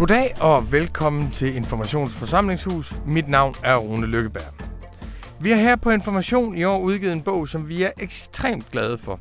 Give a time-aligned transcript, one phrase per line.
[0.00, 2.94] Goddag og velkommen til Informationsforsamlingshus.
[3.06, 4.54] Mit navn er Rune Lykkeberg.
[5.40, 8.98] Vi har her på Information i år udgivet en bog, som vi er ekstremt glade
[8.98, 9.20] for.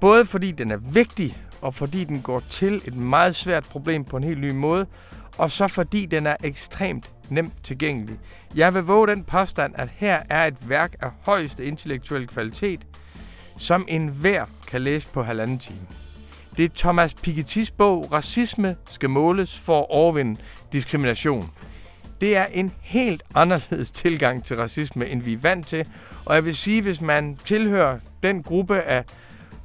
[0.00, 4.16] Både fordi den er vigtig, og fordi den går til et meget svært problem på
[4.16, 4.86] en helt ny måde,
[5.38, 8.18] og så fordi den er ekstremt nemt tilgængelig.
[8.54, 12.86] Jeg vil våge den påstand, at her er et værk af højeste intellektuel kvalitet,
[13.58, 15.86] som enhver kan læse på halvanden time.
[16.56, 20.40] Det er Thomas Piketty's bog Racisme skal måles for at overvinde
[20.72, 21.50] diskrimination.
[22.20, 25.86] Det er en helt anderledes tilgang til racisme, end vi er vant til.
[26.24, 29.04] Og jeg vil sige, hvis man tilhører den gruppe af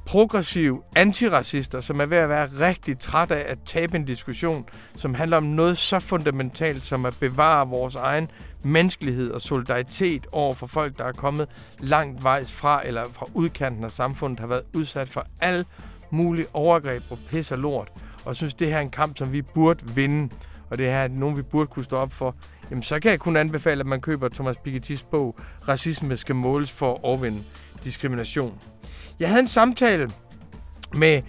[0.06, 4.64] progressive antiracister, som er ved at være rigtig træt af at tabe en diskussion,
[4.96, 8.30] som handler om noget så fundamentalt som at bevare vores egen
[8.62, 11.48] menneskelighed og solidaritet over for folk, der er kommet
[11.78, 15.64] langt vejs fra eller fra udkanten af samfundet, har været udsat for al
[16.12, 17.92] mulige overgreb og pis og lort.
[18.24, 20.34] Og synes, det her er en kamp, som vi burde vinde,
[20.70, 22.34] og det her er nogen, vi burde kunne stå op for,
[22.70, 25.36] jamen så kan jeg kun anbefale, at man køber Thomas Piketty's bog,
[25.68, 27.38] Racisme skal måles for at overvinde
[27.84, 28.58] diskrimination.
[29.20, 30.10] Jeg havde en samtale
[30.94, 31.22] med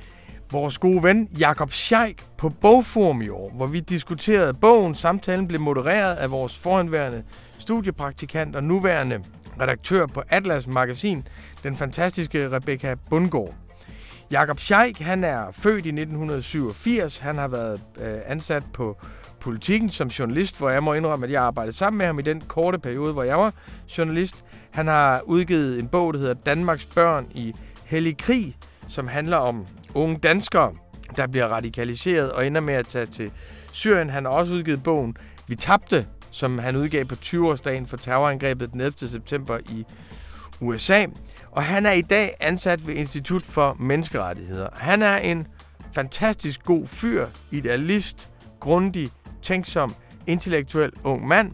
[0.52, 4.96] vores gode ven Jakob Scheik på Bogforum i år, hvor vi diskuterede bogen.
[4.96, 7.24] Samtalen blev modereret af vores forhenværende
[7.58, 9.24] studiepraktikant og nuværende
[9.62, 11.28] redaktør på Atlas Magasin,
[11.64, 13.63] den fantastiske Rebecca Bundgaard.
[14.34, 17.18] Jakob Scheik, han er født i 1987.
[17.18, 18.98] Han har været øh, ansat på
[19.40, 22.42] politikken som journalist, hvor jeg må indrømme, at jeg arbejdede sammen med ham i den
[22.42, 23.54] korte periode, hvor jeg var
[23.98, 24.46] journalist.
[24.72, 27.54] Han har udgivet en bog, der hedder Danmarks børn i
[27.86, 30.74] hellig krig, som handler om unge danskere,
[31.16, 33.32] der bliver radikaliseret og ender med at tage til
[33.72, 34.10] Syrien.
[34.10, 38.82] Han har også udgivet bogen Vi tabte, som han udgav på 20-årsdagen for terrorangrebet den
[38.82, 39.08] 11.
[39.08, 39.86] september i
[40.62, 41.06] USA.
[41.56, 44.68] Og han er i dag ansat ved Institut for Menneskerettigheder.
[44.74, 45.48] Han er en
[45.92, 49.10] fantastisk god fyr, idealist, grundig,
[49.42, 49.96] tænksom,
[50.28, 51.52] intellektuel ung mand.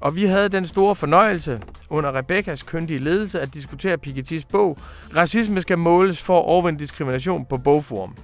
[0.00, 1.60] Og vi havde den store fornøjelse
[1.90, 4.78] under Rebekkas køndige ledelse at diskutere Piketty's bog
[5.16, 8.16] Racisme skal måles for at overvinde diskrimination på bogform.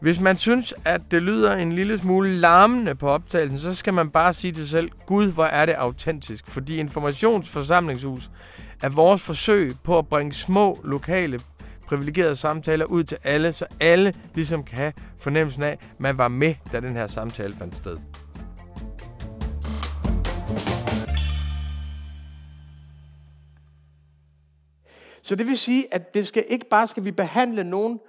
[0.00, 4.10] Hvis man synes, at det lyder en lille smule larmende på optagelsen, så skal man
[4.10, 6.44] bare sige til sig selv, Gud, hvor er det autentisk.
[6.48, 8.30] Fordi Informationsforsamlingshus
[8.82, 11.40] er vores forsøg på at bringe små, lokale,
[11.86, 16.28] privilegerede samtaler ud til alle, så alle ligesom kan have fornemmelsen af, at man var
[16.28, 17.98] med, da den her samtale fandt sted.
[25.22, 28.00] Så det vil sige, at det skal ikke bare skal vi behandle nogen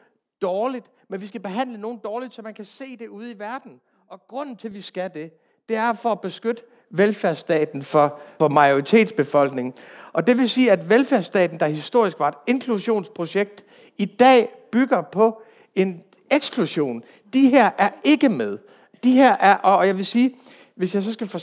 [0.41, 3.71] dårligt, men vi skal behandle nogen dårligt, så man kan se det ude i verden.
[4.07, 5.31] Og grunden til, at vi skal det,
[5.69, 9.73] det er for at beskytte velfærdsstaten for, for majoritetsbefolkningen.
[10.13, 13.63] Og det vil sige, at velfærdsstaten, der historisk var et inklusionsprojekt,
[13.97, 15.41] i dag bygger på
[15.75, 17.03] en eksklusion.
[17.33, 18.57] De her er ikke med.
[19.03, 20.35] De her er, og jeg vil sige,
[20.75, 21.39] hvis jeg så skal for,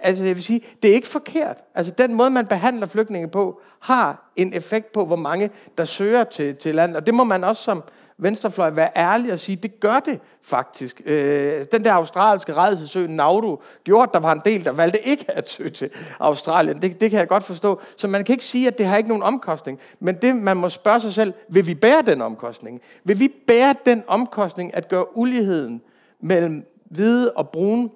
[0.00, 1.56] altså jeg vil sige, det er ikke forkert.
[1.74, 6.24] Altså den måde, man behandler flygtninge på, har en effekt på, hvor mange der søger
[6.24, 6.96] til, til landet.
[6.96, 7.82] Og det må man også som
[8.18, 11.02] venstrefløj være ærlig og sige, det gør det faktisk.
[11.04, 15.30] Øh, den der australske rejsesø Nauru gjorde, at der var en del, der valgte ikke
[15.30, 15.90] at søge til
[16.20, 16.82] Australien.
[16.82, 17.80] Det, det kan jeg godt forstå.
[17.96, 19.78] Så man kan ikke sige, at det har ikke nogen omkostning.
[20.00, 22.80] Men det, man må spørge sig selv, vil vi bære den omkostning?
[23.04, 25.82] Vil vi bære den omkostning at gøre uligheden
[26.20, 27.90] mellem hvide og brune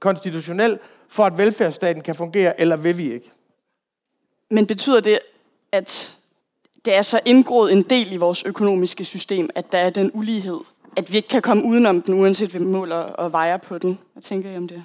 [0.00, 3.32] konstitutionel, for at velfærdsstaten kan fungere, eller vil vi ikke?
[4.50, 5.18] Men betyder det,
[5.72, 6.16] at
[6.84, 10.58] det er så indgroet en del i vores økonomiske system, at der er den ulighed,
[10.96, 13.98] at vi ikke kan komme udenom den, uanset hvem måler og vejer på den?
[14.12, 14.82] Hvad tænker I om det?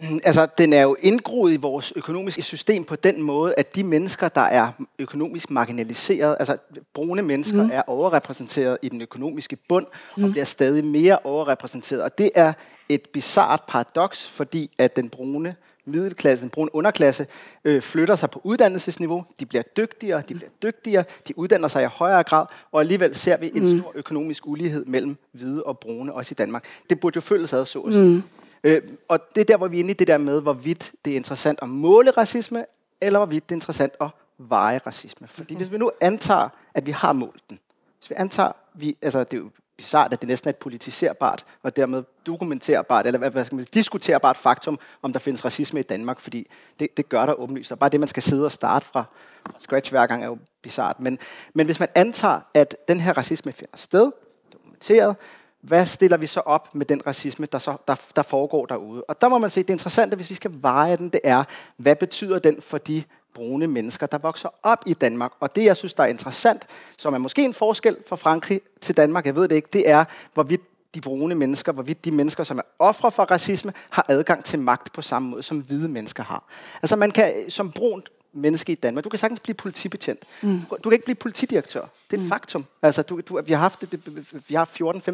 [0.00, 3.84] Mm, altså, den er jo indgroet i vores økonomiske system på den måde, at de
[3.84, 4.68] mennesker, der er
[4.98, 6.56] økonomisk marginaliseret, altså
[6.94, 7.70] brune mennesker, mm.
[7.72, 10.24] er overrepræsenteret i den økonomiske bund mm.
[10.24, 12.02] og bliver stadig mere overrepræsenteret.
[12.02, 12.52] Og det er
[12.88, 15.54] et bizart paradoks, fordi at den brune
[15.86, 17.26] middelklasse, den brune underklasse,
[17.64, 19.24] øh, flytter sig på uddannelsesniveau.
[19.40, 23.36] De bliver dygtigere, de bliver dygtigere, de uddanner sig i højere grad, og alligevel ser
[23.36, 23.78] vi en mm.
[23.78, 26.64] stor økonomisk ulighed mellem hvide og brune, også i Danmark.
[26.90, 28.22] Det burde jo føles ad, så at mm.
[28.64, 31.10] øh, Og det er der, hvor vi er inde i det der med, hvorvidt det
[31.10, 32.64] er interessant at måle racisme,
[33.00, 34.08] eller hvorvidt det er interessant at
[34.38, 35.28] veje racisme.
[35.28, 37.58] Fordi hvis vi nu antager, at vi har målt den,
[37.98, 41.44] hvis vi antager, vi, altså det er jo bizart, at det næsten er et politiserbart
[41.62, 45.82] og dermed dokumenterbart, eller hvad skal man sige, diskuterbart faktum, om der findes racisme i
[45.82, 46.46] Danmark, fordi
[46.78, 47.72] det, det gør der åbenlyst.
[47.72, 49.04] Og bare det, man skal sidde og starte fra,
[49.46, 51.00] fra scratch hver gang, er jo bizart.
[51.00, 51.18] Men,
[51.54, 54.10] men hvis man antager, at den her racisme finder sted,
[54.52, 55.16] dokumenteret,
[55.60, 59.04] hvad stiller vi så op med den racisme, der, så, der, der foregår derude?
[59.04, 61.44] Og der må man se, det interessante, hvis vi skal veje den, det er,
[61.76, 63.02] hvad betyder den for de
[63.34, 65.32] brune mennesker, der vokser op i Danmark.
[65.40, 66.62] Og det, jeg synes, der er interessant,
[66.96, 70.04] som er måske en forskel fra Frankrig til Danmark, jeg ved det ikke, det er,
[70.34, 70.60] hvorvidt
[70.94, 74.92] de brune mennesker, hvorvidt de mennesker, som er ofre for racisme, har adgang til magt
[74.92, 76.44] på samme måde, som hvide mennesker har.
[76.82, 79.04] Altså man kan som brunt menneske i Danmark.
[79.04, 80.22] Du kan sagtens blive politibetjent.
[80.42, 80.60] Mm.
[80.60, 81.80] Du kan ikke blive politidirektør.
[81.80, 82.28] Det er et mm.
[82.28, 82.64] faktum.
[82.82, 84.00] Altså, du, du, vi har haft det,
[84.48, 84.70] vi har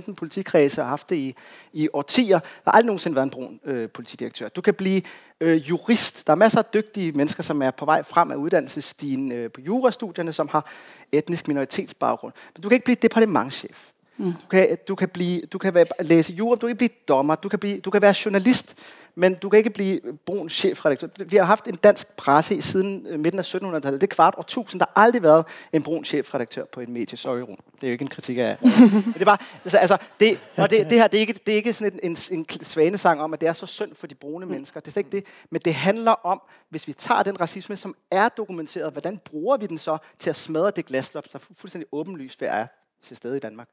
[0.09, 1.35] 14-15 politikredse og haft det i,
[1.73, 2.39] i årtier.
[2.39, 4.49] Der har aldrig nogensinde været en brun øh, politidirektør.
[4.49, 5.03] Du kan blive
[5.41, 6.27] øh, jurist.
[6.27, 9.61] Der er masser af dygtige mennesker, som er på vej frem af uddannelsesstigen øh, på
[9.61, 10.71] jurastudierne, som har
[11.13, 12.33] etnisk minoritetsbaggrund.
[12.55, 13.91] Men du kan ikke blive departementchef.
[14.17, 14.33] Mm.
[14.33, 17.49] Du, kan, du kan, blive, du kan være, læse jura, du kan blive dommer, du
[17.49, 18.77] kan, blive, du kan være journalist
[19.15, 21.09] men du kan ikke blive brun chefredaktør.
[21.25, 24.01] Vi har haft en dansk presse siden øh, midten af 1700-tallet.
[24.01, 24.81] Det er kvart tusind.
[24.81, 27.19] Der har aldrig været en brun chefredaktør på et medie.
[27.19, 27.57] Sorry, Rune.
[27.75, 28.57] Det er jo ikke en kritik af...
[28.63, 31.57] men det var, altså, altså det, og det, det her, det er ikke, det er
[31.57, 34.47] ikke sådan en, en, en svanesang om, at det er så synd for de brune
[34.47, 34.53] mm.
[34.53, 34.81] mennesker.
[34.81, 35.25] Det er slet ikke det.
[35.51, 39.67] Men det handler om, hvis vi tager den racisme, som er dokumenteret, hvordan bruger vi
[39.67, 42.67] den så til at smadre det glaslop, så fuldstændig åbenlyst er
[43.03, 43.69] til stede i Danmark?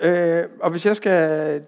[0.00, 1.20] Øh, og hvis jeg skal...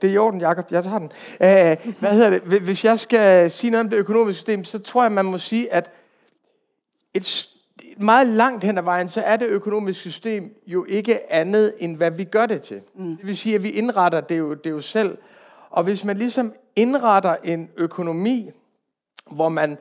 [0.03, 0.67] Det er i orden, Jacob.
[0.71, 1.13] Jeg tager den.
[1.41, 2.41] Øh, hvad hedder det?
[2.41, 5.73] Hvis jeg skal sige noget om det økonomiske system, så tror jeg, man må sige,
[5.73, 5.91] at
[7.15, 7.49] et
[7.97, 12.11] meget langt hen ad vejen, så er det økonomiske system jo ikke andet, end hvad
[12.11, 12.81] vi gør det til.
[12.95, 13.17] Mm.
[13.17, 15.19] Det vil sige, at vi indretter det jo, det jo selv.
[15.71, 18.51] Og hvis man ligesom indretter en økonomi,
[19.31, 19.79] hvor man,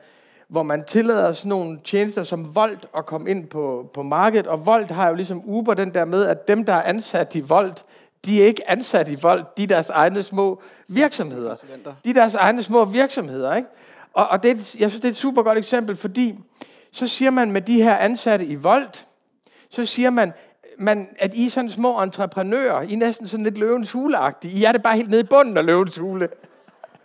[0.48, 4.66] hvor man tillader sådan nogle tjenester som Volt at komme ind på, på markedet, og
[4.66, 7.84] Volt har jo ligesom Uber den der med, at dem, der er ansat i Volt,
[8.26, 11.56] de er ikke ansat i vold, de er deres egne små virksomheder.
[12.04, 13.68] De er deres egne små virksomheder, ikke?
[14.12, 16.38] Og, og det, jeg synes, det er et super godt eksempel, fordi
[16.92, 18.88] så siger man med de her ansatte i vold,
[19.70, 20.32] så siger man,
[20.78, 24.58] man, at I er sådan små entreprenører, I er næsten sådan lidt løvens huleagtige.
[24.58, 26.28] I er det bare helt nede i bunden af løvens hule.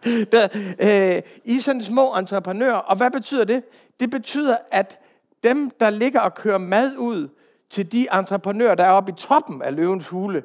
[0.31, 0.47] Der,
[0.79, 3.63] øh, I er sådan små entreprenører, og hvad betyder det?
[3.99, 4.99] Det betyder, at
[5.43, 7.27] dem, der ligger og kører mad ud
[7.69, 10.43] til de entreprenører, der er oppe i toppen af løvens hule,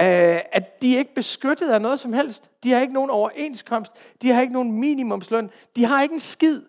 [0.00, 2.50] Øh, at de er ikke beskyttet af noget som helst.
[2.62, 3.92] De har ikke nogen overenskomst.
[4.22, 5.50] De har ikke nogen minimumsløn.
[5.76, 6.62] De har ikke en skid.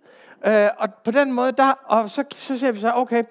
[0.45, 3.23] Øh, og på den måde, der, og så, så ser vi så, okay,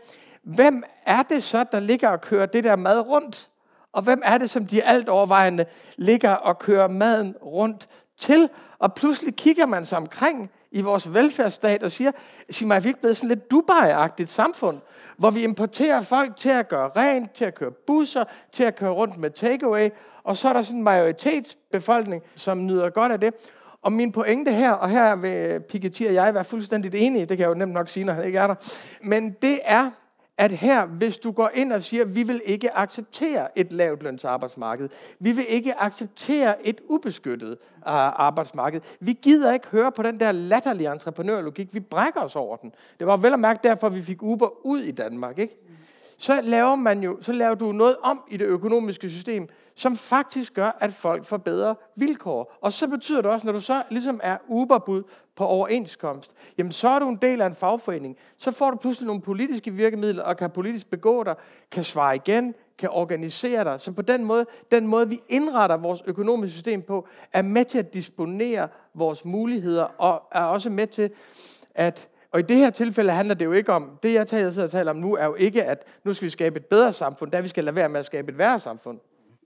[0.43, 3.49] hvem er det så, der ligger og kører det der mad rundt?
[3.93, 5.67] Og hvem er det, som de alt overvejende
[5.97, 7.89] ligger og kører maden rundt
[8.19, 8.49] til?
[8.79, 12.13] Og pludselig kigger man sig omkring i vores velfærdsstat og siger,
[12.51, 14.81] sig mig, er vi ikke blevet sådan lidt Dubai-agtigt samfund?
[15.21, 18.91] Hvor vi importerer folk til at gøre rent, til at køre busser, til at køre
[18.91, 19.89] rundt med takeaway,
[20.25, 23.35] og så er der sådan en majoritetsbefolkning, som nyder godt af det.
[23.83, 27.39] Og min pointe her, og her vil Piketty og jeg være fuldstændig enige, det kan
[27.39, 28.55] jeg jo nemt nok sige, når han ikke er der,
[29.03, 29.91] men det er,
[30.41, 34.89] at her, hvis du går ind og siger, vi vil ikke acceptere et lavt arbejdsmarked,
[35.19, 40.33] vi vil ikke acceptere et ubeskyttet uh, arbejdsmarked, vi gider ikke høre på den der
[40.33, 42.73] latterlige entreprenørlogik, vi brækker os over den.
[42.99, 45.57] Det var vel at mærke derfor, at vi fik Uber ud i Danmark, ikke?
[46.19, 49.49] Så laver man jo, så laver du noget om i det økonomiske system,
[49.81, 52.57] som faktisk gør, at folk får bedre vilkår.
[52.61, 55.03] Og så betyder det også, når du så ligesom er Uberbud
[55.37, 58.17] på overenskomst, jamen så er du en del af en fagforening.
[58.37, 61.35] Så får du pludselig nogle politiske virkemidler, og kan politisk begå dig,
[61.71, 63.81] kan svare igen, kan organisere dig.
[63.81, 67.79] Så på den måde, den måde vi indretter vores økonomiske system på, er med til
[67.79, 71.11] at disponere vores muligheder, og er også med til
[71.75, 74.71] at og i det her tilfælde handler det jo ikke om, det jeg sidder og
[74.71, 77.41] taler om nu, er jo ikke, at nu skal vi skabe et bedre samfund, der
[77.41, 78.99] vi skal lade være med at skabe et værre samfund.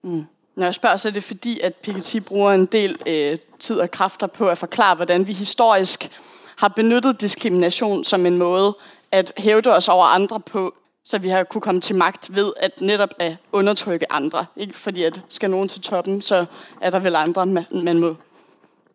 [0.04, 0.26] Mm.
[0.56, 3.90] Når jeg spørger, så er det fordi, at Piketty bruger en del øh, tid og
[3.90, 6.10] kræfter på at forklare, hvordan vi historisk
[6.56, 8.76] har benyttet diskrimination som en måde
[9.12, 12.80] at hævde os over andre på, så vi har kunne komme til magt ved at
[12.80, 14.46] netop at undertrykke andre.
[14.56, 16.46] Ikke fordi, at skal nogen til toppen, så
[16.80, 18.16] er der vel andre, man må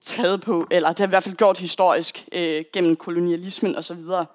[0.01, 3.97] træde på, eller det har i hvert fald gjort historisk øh, gennem kolonialismen osv.
[3.97, 4.25] Så,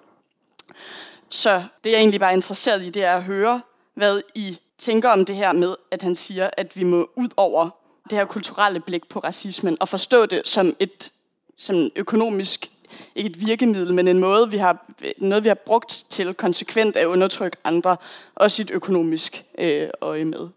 [1.29, 3.61] så det jeg egentlig bare er interesseret i, det er at høre,
[3.93, 7.69] hvad I tænker om det her med, at han siger, at vi må ud over
[8.09, 11.11] det her kulturelle blik på racismen, og forstå det som et
[11.57, 12.71] som økonomisk,
[13.15, 17.05] ikke et virkemiddel, men en måde, vi har, noget, vi har brugt til konsekvent at
[17.05, 17.97] undertrykke andre,
[18.35, 20.49] også i et økonomisk øh, øje med.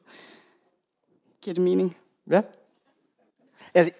[1.43, 1.97] Giver det mening?
[2.31, 2.41] Ja.
[3.75, 3.93] Altså,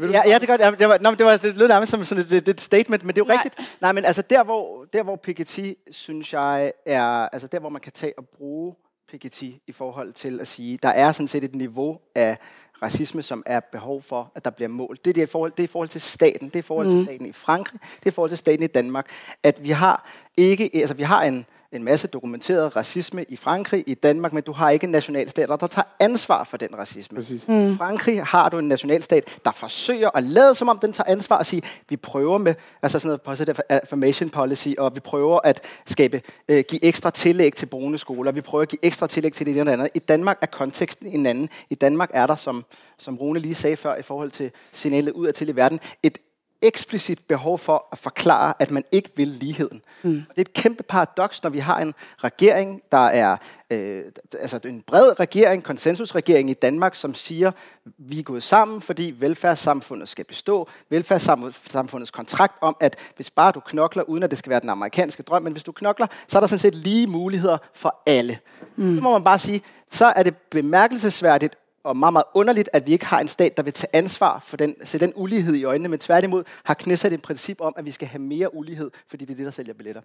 [0.00, 0.78] Ja, ja, det, godt.
[0.78, 3.14] det, var, no, det, var, det lød nærmest som sådan et, et, et statement, men
[3.14, 3.42] det er jo Nej.
[3.44, 3.68] rigtigt.
[3.80, 7.80] Nej, men altså der hvor, der, hvor Piketty, synes jeg, er, altså der, hvor man
[7.80, 8.74] kan tage og bruge
[9.14, 12.38] Piketty i forhold til at sige, der er sådan set et niveau af
[12.82, 15.04] racisme, som er behov for, at der bliver målt.
[15.04, 16.48] Det er, det, i forhold, det er i forhold til staten.
[16.48, 17.04] Det er i forhold til mm.
[17.04, 17.80] staten i Frankrig.
[17.80, 19.10] Det er i forhold til staten i Danmark.
[19.42, 23.94] At vi har ikke, altså vi har en, en masse dokumenteret racisme i Frankrig, i
[23.94, 27.16] Danmark, men du har ikke en nationalstat, der tager ansvar for den racisme.
[27.16, 27.48] Præcis.
[27.48, 27.72] Mm.
[27.72, 31.38] I Frankrig har du en nationalstat, der forsøger at lade som om den tager ansvar
[31.38, 35.64] og sige, vi prøver med altså sådan noget positive affirmation policy, og vi prøver at
[35.86, 39.46] skabe, øh, give ekstra tillæg til brune skoler, vi prøver at give ekstra tillæg til
[39.46, 39.88] det ene eller andet.
[39.94, 41.48] I Danmark er konteksten en anden.
[41.70, 42.64] I Danmark er der, som,
[42.98, 46.18] som Rune lige sagde før, i forhold til signalet ud af til i verden, et
[46.62, 49.82] eksplicit behov for at forklare, at man ikke vil ligheden.
[50.02, 50.10] Mm.
[50.10, 53.36] Det er et kæmpe paradoks, når vi har en regering, der er
[53.70, 54.02] øh,
[54.40, 57.52] altså en bred regering, konsensusregering i Danmark, som siger,
[57.98, 60.68] vi er gået sammen, fordi velfærdssamfundet skal bestå.
[60.90, 65.22] Velfærdssamfundets kontrakt om, at hvis bare du knokler, uden at det skal være den amerikanske
[65.22, 68.38] drøm, men hvis du knokler, så er der sådan set lige muligheder for alle.
[68.76, 68.94] Mm.
[68.94, 72.92] Så må man bare sige, så er det bemærkelsesværdigt og meget, meget underligt, at vi
[72.92, 75.88] ikke har en stat, der vil tage ansvar for den, se den ulighed i øjnene,
[75.88, 79.32] men tværtimod har knæsat et princip om, at vi skal have mere ulighed, fordi det
[79.32, 80.02] er det, der sælger billetter.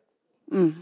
[0.48, 0.76] Mm.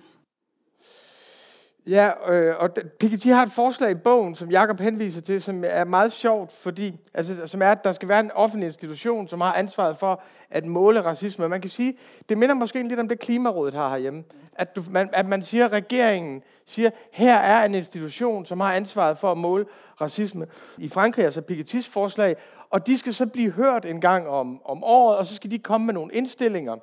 [1.88, 5.84] Ja, øh, og Piketty har et forslag i bogen, som Jakob henviser til, som er
[5.84, 9.54] meget sjovt, fordi, altså, som er, at der skal være en offentlig institution, som har
[9.54, 11.50] ansvaret for at måle racisme.
[11.50, 11.98] Man kan sige,
[12.30, 14.24] det minder måske lidt om det, Klimarådet har herhjemme.
[14.54, 18.74] At, du, man, at man siger, at regeringen siger, her er en institution, som har
[18.74, 19.66] ansvaret for at måle
[20.02, 20.48] racisme.
[20.78, 22.36] I Frankrig altså Pikettys forslag,
[22.70, 25.60] og de skal så blive hørt en gang om, om året, og så skal de
[25.60, 26.76] komme med nogle indstillinger.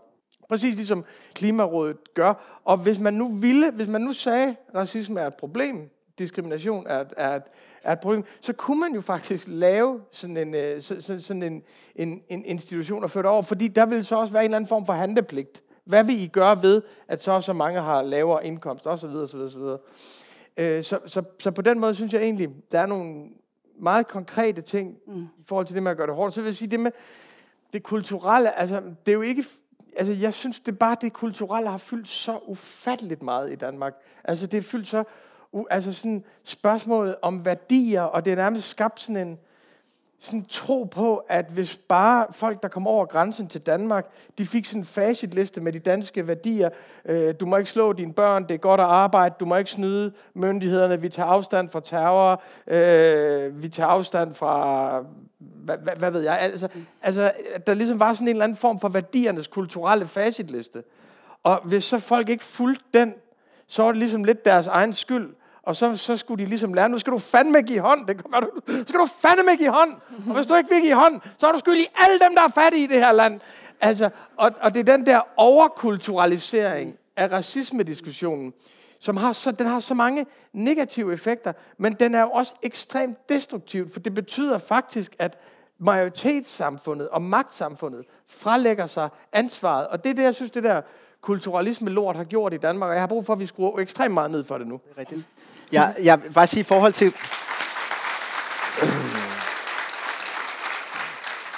[0.49, 2.61] Præcis ligesom Klimarådet gør.
[2.65, 6.87] Og hvis man nu ville, hvis man nu sagde, at racisme er et problem, diskrimination
[6.87, 7.41] er, er,
[7.83, 11.63] er et problem, så kunne man jo faktisk lave sådan en, øh, sådan en,
[11.97, 14.57] en, en institution og føre det over, fordi der vil så også være en eller
[14.57, 15.63] anden form for handlepligt.
[15.85, 19.07] Hvad vil I gøre ved, at så så mange har lavere indkomst, osv.
[19.07, 19.61] osv., osv.
[20.83, 23.25] Så, så, så på den måde synes jeg egentlig, der er nogle
[23.81, 25.23] meget konkrete ting mm.
[25.23, 26.35] i forhold til det med at gøre det hårdt.
[26.35, 26.91] Så vil jeg sige, det med
[27.73, 29.45] det kulturelle, altså det er jo ikke,
[29.97, 33.95] altså jeg synes det bare, det kulturelle har fyldt så ufatteligt meget i Danmark.
[34.25, 35.05] Altså det er fyldt så,
[35.71, 39.39] altså sådan spørgsmålet om værdier, og det er nærmest skabt sådan en,
[40.25, 44.07] sådan tro på, at hvis bare folk, der kom over grænsen til Danmark,
[44.39, 46.69] de fik sådan en facitliste med de danske værdier.
[47.05, 49.71] Øh, du må ikke slå dine børn, det er godt at arbejde, du må ikke
[49.71, 55.05] snyde myndighederne, vi tager afstand fra terror, øh, vi tager afstand fra,
[55.39, 56.69] hvad, hvad, hvad ved jeg, altså,
[57.03, 57.33] altså,
[57.67, 60.83] der ligesom var sådan en eller anden form for værdiernes kulturelle facitliste.
[61.43, 63.15] Og hvis så folk ikke fulgte den,
[63.67, 65.35] så var det ligesom lidt deres egen skyld.
[65.67, 68.07] Og så, så skulle de ligesom lære, nu skal du fandme give hånd.
[68.07, 69.93] Det kommer du, skal du fandme give hånd.
[70.29, 72.43] Og hvis du ikke vil give hånd, så er du skyld i alle dem, der
[72.43, 73.41] er fattige i det her land.
[73.81, 78.53] Altså, og, og det er den der overkulturalisering af racismediskussionen,
[79.01, 83.29] som har så, den har så mange negative effekter, men den er jo også ekstremt
[83.29, 85.39] destruktiv, for det betyder faktisk, at
[85.79, 89.87] majoritetssamfundet og magtsamfundet frelægger sig ansvaret.
[89.87, 90.83] Og det er det, jeg synes, det der
[91.25, 94.31] kulturalisme-lort har gjort i Danmark, og jeg har brug for, at vi skruer ekstremt meget
[94.31, 94.81] ned for det nu.
[94.85, 95.25] Det er rigtigt.
[95.73, 97.13] Jeg, jeg vil bare sige i forhold til...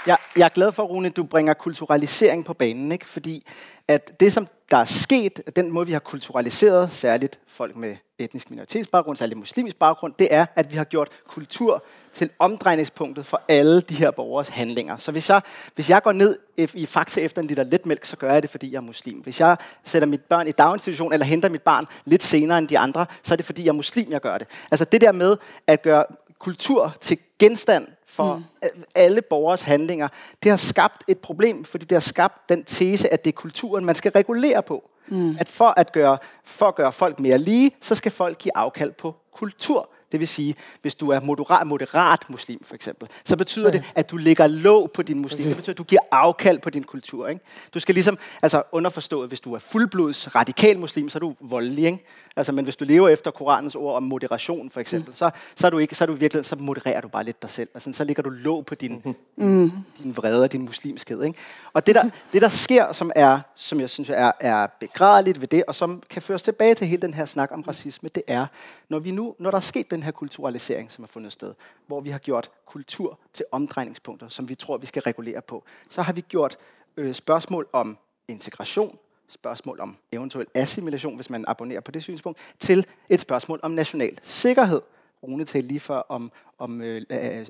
[0.07, 3.07] Jeg, jeg er glad for, Rune, at du bringer kulturalisering på banen, ikke?
[3.07, 3.47] fordi
[3.89, 8.51] at det, som der er sket, den måde, vi har kulturaliseret, særligt folk med etnisk
[8.51, 13.81] minoritetsbaggrund, særligt muslimsk baggrund, det er, at vi har gjort kultur til omdrejningspunktet for alle
[13.81, 14.97] de her borgers handlinger.
[14.97, 15.41] Så hvis jeg,
[15.75, 16.39] hvis jeg går ned
[16.75, 19.19] i Fakta efter en liter letmælk, så gør jeg det, fordi jeg er muslim.
[19.19, 22.79] Hvis jeg sætter mit børn i daginstitution, eller henter mit barn lidt senere end de
[22.79, 24.47] andre, så er det, fordi jeg er muslim, jeg gør det.
[24.71, 25.37] Altså det der med
[25.67, 26.05] at gøre
[26.39, 28.69] kultur til genstand for mm.
[28.95, 30.09] alle borgers handlinger,
[30.43, 33.85] det har skabt et problem, fordi det har skabt den tese, at det er kulturen,
[33.85, 34.91] man skal regulere på.
[35.09, 35.37] Mm.
[35.41, 38.93] At for at, gøre, for at gøre folk mere lige, så skal folk give afkald
[38.93, 39.91] på kultur.
[40.13, 44.11] Det vil sige, hvis du er moderat, moderat muslim for eksempel, så betyder det, at
[44.11, 45.47] du lægger låg på din muslim.
[45.47, 47.29] Det betyder, at du giver afkald på din kultur.
[47.29, 47.41] Ikke?
[47.75, 51.85] Du skal ligesom, altså underforstået, hvis du er fuldblods radikal muslim, så er du voldelig.
[51.85, 52.05] Ikke?
[52.37, 55.15] Altså, men hvis du lever efter Koranens ord om moderation for eksempel, mm.
[55.15, 57.51] så, så, er du ikke, så er du virkelig, så modererer du bare lidt dig
[57.51, 57.69] selv.
[57.75, 59.73] Altså, så lægger du låg på din, mm.
[59.99, 61.23] din vrede og din muslimskhed.
[61.23, 61.39] Ikke?
[61.73, 65.49] Og det der, det der sker, som, er, som jeg synes er, er begrædeligt ved
[65.49, 68.47] det, og som kan føres tilbage til hele den her snak om racisme, det er,
[68.89, 71.55] når, vi nu, når der er sket den her kulturalisering, som har fundet sted,
[71.87, 76.03] hvor vi har gjort kultur til omdrejningspunkter, som vi tror, vi skal regulere på, så
[76.03, 76.57] har vi gjort
[76.97, 77.99] øh, spørgsmål om
[78.29, 78.99] integration,
[79.29, 84.19] spørgsmål om eventuel assimilation, hvis man abonnerer på det synspunkt, til et spørgsmål om national
[84.23, 84.81] sikkerhed.
[85.23, 87.03] Rune talte lige før om, om øh,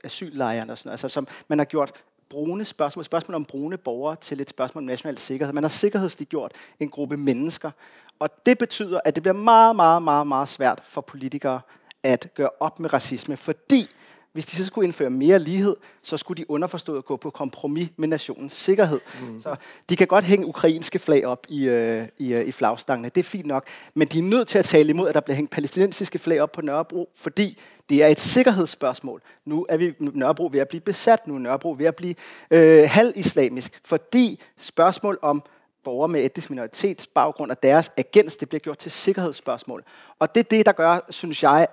[0.04, 0.92] asyllejrene og sådan noget.
[0.92, 1.92] Altså, som man har gjort
[2.28, 5.54] brune spørgsmål, spørgsmål om brune borgere til et spørgsmål om national sikkerhed.
[5.54, 7.70] Man har sikkerhedsliggjort en gruppe mennesker.
[8.18, 11.60] Og det betyder, at det bliver meget, meget, meget, meget svært for politikere
[12.06, 13.88] at gøre op med racisme, fordi
[14.36, 18.08] Hvis de så skulle indføre mere lighed, så skulle de underforstået gå på kompromis med
[18.08, 19.00] nationens sikkerhed.
[19.20, 19.40] Mm.
[19.40, 19.56] Så
[19.88, 23.08] de kan godt hænge ukrainske flag op i, øh, i, øh, i flagstangene.
[23.08, 23.66] Det er fint nok.
[23.94, 26.52] Men de er nødt til at tale imod, at der bliver hængt palæstinensiske flag op
[26.52, 27.58] på Nørrebro, fordi
[27.88, 29.22] det er et sikkerhedsspørgsmål.
[29.44, 32.14] Nu er vi Nørrebro ved at blive besat, nu er Nørrebro ved at blive
[32.50, 35.42] øh, halv-islamisk, fordi spørgsmål om
[35.86, 39.84] borgere med etnisk minoritetsbaggrund og deres agens, det bliver gjort til sikkerhedsspørgsmål.
[40.18, 41.68] Og det er det, der gør, synes jeg,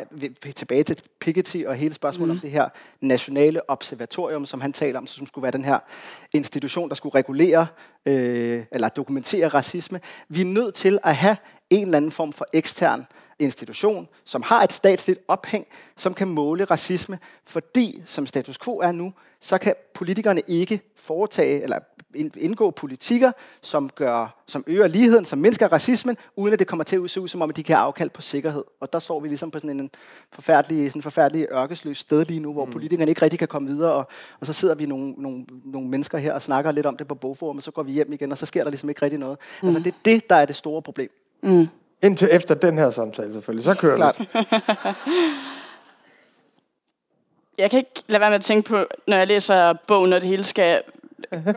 [0.56, 2.38] tilbage til Piketty og hele spørgsmålet mm.
[2.38, 2.70] om det her
[3.02, 5.80] nationale observatorium, som han taler om, som skulle være den her
[6.34, 7.68] institution, der skulle regulere
[8.06, 10.02] øh, eller dokumentere racisme.
[10.30, 11.38] Vi er nødt til at have
[11.70, 13.06] en eller anden form for ekstern
[13.40, 15.68] institution, som har et statsligt ophæng,
[15.98, 21.64] som kan måle racisme, fordi som status quo er nu, så kan politikerne ikke foretage
[21.64, 21.80] eller
[22.38, 23.32] indgå politikker,
[23.62, 27.22] som, gør, som øger ligheden, som mindsker racismen, uden at det kommer til at se
[27.22, 28.64] ud, som om de kan afkald på sikkerhed.
[28.80, 29.90] Og der står vi ligesom på sådan en
[30.32, 32.72] forfærdelig, sådan en forfærdelig ørkesløs sted lige nu, hvor mm.
[32.72, 34.08] politikerne ikke rigtig kan komme videre, og,
[34.40, 37.16] og så sidder vi nogle, nogle, nogle mennesker her og snakker lidt om det på
[37.16, 39.38] bogforum, og så går vi hjem igen, og så sker der ligesom ikke rigtig noget.
[39.62, 39.68] Mm.
[39.68, 41.10] Altså det er det, der er det store problem.
[41.42, 41.68] Mm.
[42.02, 44.22] Indtil efter den her samtale selvfølgelig, så kører Klart.
[47.58, 50.30] jeg kan ikke lade være med at tænke på, når jeg læser bogen, når det
[50.30, 50.84] hele skal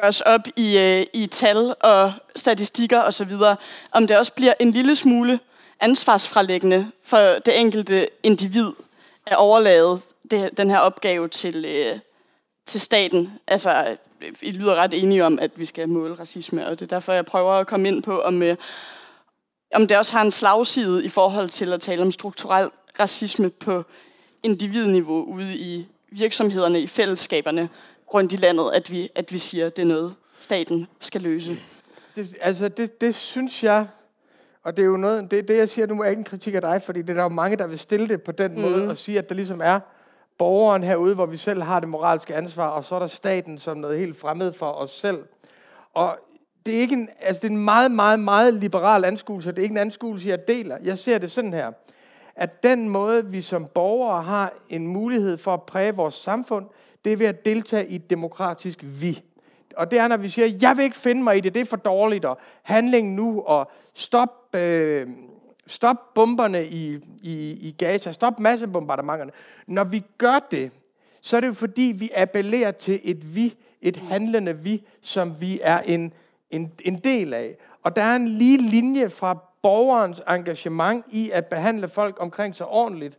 [0.00, 3.33] gøres op i, øh, i tal og statistikker osv.,
[3.93, 5.41] om det også bliver en lille smule
[5.81, 8.73] ansvarsfralæggende for det enkelte individ
[9.26, 10.00] at overlade
[10.31, 11.99] det, den her opgave til, øh,
[12.67, 13.33] til staten.
[13.47, 13.97] Altså,
[14.43, 17.26] I lyder ret enige om, at vi skal måle racisme, og det er derfor, jeg
[17.26, 18.57] prøver at komme ind på, om, øh,
[19.75, 23.85] om det også har en slagside i forhold til at tale om strukturel racisme på
[24.43, 27.69] individniveau ude i virksomhederne, i fællesskaberne,
[28.14, 31.57] rundt i landet, at vi, at vi siger, at det er noget, staten skal løse?
[32.16, 33.87] Det, altså, det, det synes jeg,
[34.62, 36.61] og det er jo noget, det, det jeg siger nu er ikke en kritik af
[36.61, 38.61] dig, fordi det er der jo mange, der vil stille det på den mm.
[38.61, 39.81] måde, og sige, at der ligesom er
[40.38, 43.76] borgeren herude, hvor vi selv har det moralske ansvar, og så er der staten som
[43.76, 45.19] noget helt fremmed for os selv.
[45.95, 46.19] Og
[46.66, 49.50] det er, ikke en, altså det er en meget, meget, meget liberal anskuelse.
[49.50, 50.76] Det er ikke en anskuelse, jeg deler.
[50.83, 51.73] Jeg ser det sådan her,
[52.37, 56.66] at den måde, vi som borgere har en mulighed for at præge vores samfund,
[57.05, 59.23] det er ved at deltage i et demokratisk vi.
[59.76, 61.64] Og det er, når vi siger, jeg vil ikke finde mig i det, det er
[61.64, 65.07] for dårligt, og handling nu, og stop, øh,
[65.66, 69.31] stop bomberne i, i, i Gaza, stop massebombardementerne.
[69.66, 70.71] Når vi gør det,
[71.21, 75.61] så er det jo fordi, vi appellerer til et vi, et handlende vi, som vi
[75.62, 76.12] er en,
[76.51, 77.57] en, en del af.
[77.83, 82.66] Og der er en lige linje fra borgerens engagement i at behandle folk omkring sig
[82.66, 83.19] ordentligt,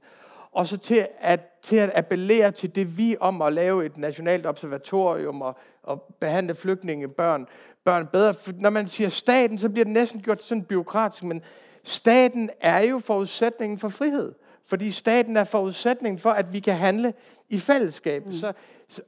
[0.51, 4.45] og så til at, til at appellere til det vi om at lave et nationalt
[4.45, 7.47] observatorium og, og behandle flygtninge børn,
[7.83, 8.33] børn bedre.
[8.33, 11.41] For når man siger staten, så bliver det næsten gjort sådan byråkratisk, men
[11.83, 14.33] staten er jo forudsætningen for frihed.
[14.65, 17.13] Fordi staten er forudsætningen for, at vi kan handle
[17.49, 18.25] i fællesskab.
[18.25, 18.31] Mm.
[18.31, 18.53] Så,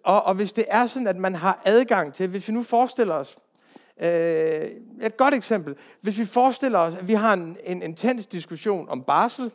[0.03, 3.15] og, og hvis det er sådan, at man har adgang til, hvis vi nu forestiller
[3.15, 3.37] os,
[4.01, 4.69] øh,
[5.01, 9.03] et godt eksempel, hvis vi forestiller os, at vi har en, en intens diskussion om
[9.03, 9.51] barsel,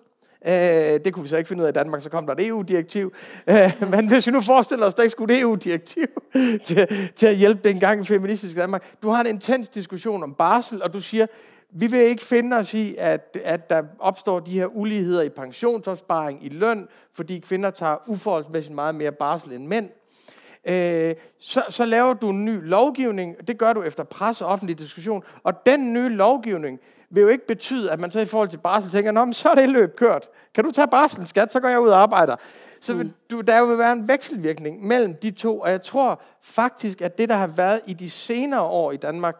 [0.46, 2.46] Øh, det kunne vi så ikke finde ud af i Danmark, så kom der et
[2.46, 3.12] EU-direktiv.
[3.46, 6.06] Øh, men hvis vi nu forestiller os, at der ikke skulle et EU-direktiv
[6.66, 9.02] til, til at hjælpe dengang feministisk Danmark.
[9.02, 11.26] Du har en intens diskussion om barsel, og du siger,
[11.70, 16.44] vi vil ikke finde os i, at, at der opstår de her uligheder i pensionsopsparing,
[16.44, 19.88] i løn, fordi kvinder tager uforholdsmæssigt meget mere barsel end mænd.
[20.66, 24.78] Øh, så, så laver du en ny lovgivning, det gør du efter pres og offentlig
[24.78, 28.58] diskussion, og den nye lovgivning vil jo ikke betyde, at man så i forhold til
[28.58, 30.28] barsel tænker, Nå, men så er det løb kørt.
[30.54, 32.36] Kan du tage barsel, skat, så går jeg ud og arbejder.
[32.80, 33.12] Så vil, mm.
[33.30, 37.28] du, der vil være en vekselvirkning mellem de to, og jeg tror faktisk, at det,
[37.28, 39.36] der har været i de senere år i Danmark,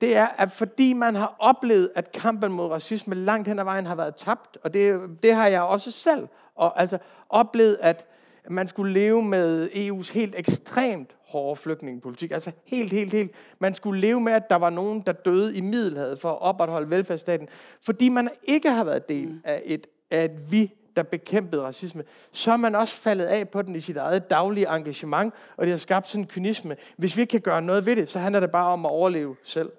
[0.00, 3.86] det er, at fordi man har oplevet, at kampen mod racisme langt hen ad vejen
[3.86, 8.06] har været tabt, og det, det har jeg også selv og, altså, oplevet, at
[8.50, 12.30] man skulle leve med EU's helt ekstremt hårde flygtningepolitik.
[12.30, 13.32] Altså helt, helt, helt.
[13.58, 16.90] Man skulle leve med, at der var nogen, der døde i Middelhavet for at opretholde
[16.90, 17.48] velfærdsstaten.
[17.80, 19.40] Fordi man ikke har været del mm.
[19.44, 23.62] af et, af et vi, der bekæmpede racisme, så er man også faldet af på
[23.62, 26.76] den i sit eget daglige engagement, og det har skabt sådan en kynisme.
[26.96, 29.36] Hvis vi ikke kan gøre noget ved det, så handler det bare om at overleve
[29.42, 29.70] selv.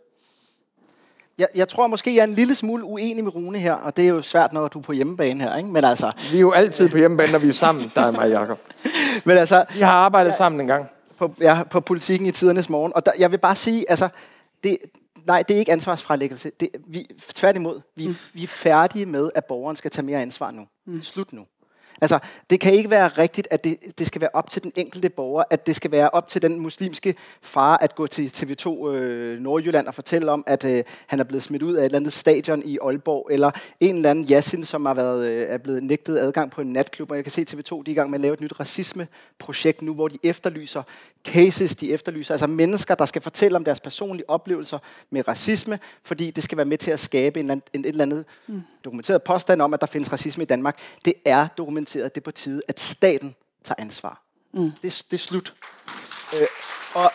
[1.37, 4.05] Jeg, jeg tror måske, jeg er en lille smule uenig med Rune her, og det
[4.05, 5.55] er jo svært, når du er på hjemmebane her.
[5.57, 5.69] Ikke?
[5.69, 8.29] Men altså, vi er jo altid på hjemmebane, når vi er sammen, der er mig,
[8.29, 8.59] Jacob.
[9.25, 10.85] Men altså, vi har arbejdet ja, sammen en gang
[11.17, 12.93] på, ja, på politikken i tidernes morgen.
[12.95, 14.09] Og der, jeg vil bare sige, altså,
[14.63, 14.77] det,
[15.27, 16.51] nej, det er ikke ansvarsfralæggelse.
[16.59, 18.15] Det, vi, tværtimod, vi, mm.
[18.33, 20.67] vi er færdige med, at borgeren skal tage mere ansvar nu.
[20.87, 21.01] Mm.
[21.01, 21.45] Slut nu.
[22.01, 25.09] Altså, det kan ikke være rigtigt, at det, det skal være op til den enkelte
[25.09, 29.39] borger, at det skal være op til den muslimske far at gå til TV2 øh,
[29.39, 32.13] Nordjylland og fortælle om, at øh, han er blevet smidt ud af et eller andet
[32.13, 36.17] stadion i Aalborg, eller en eller anden Yasin, som har været, øh, er blevet nægtet
[36.17, 38.21] adgang på en natklub, og jeg kan se TV2, de er i gang med at
[38.21, 40.83] lave et nyt racismeprojekt nu, hvor de efterlyser
[41.25, 44.77] cases, de efterlyser, altså mennesker, der skal fortælle om deres personlige oplevelser
[45.09, 48.25] med racisme, fordi det skal være med til at skabe en, en, et eller andet
[48.47, 50.79] mm dokumenteret påstand om, at der findes racisme i Danmark.
[51.05, 54.21] Det er dokumenteret, det er på tide, at staten tager ansvar.
[54.53, 54.71] Mm.
[54.81, 55.53] Det, det er slut.
[56.33, 56.47] Øh,
[56.93, 57.11] og